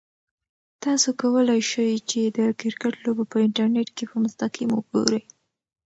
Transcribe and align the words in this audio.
تاسو 0.83 1.09
کولای 1.21 1.61
شئ 1.71 1.91
چې 2.09 2.21
د 2.37 2.39
کرکټ 2.61 2.93
لوبه 3.03 3.23
په 3.31 3.37
انټرنیټ 3.45 3.89
کې 3.97 4.05
په 4.11 4.17
مستقیم 4.23 4.69
وګورئ. 4.73 5.21